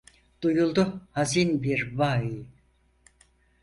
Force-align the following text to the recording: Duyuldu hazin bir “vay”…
Duyuldu 0.41 1.01
hazin 1.11 1.63
bir 1.63 1.97
“vay”… 1.97 2.43